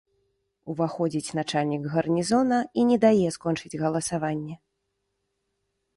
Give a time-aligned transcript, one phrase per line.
[0.73, 4.55] Уваходзіць начальнік гарнізона і не дае скончыць галасаванне.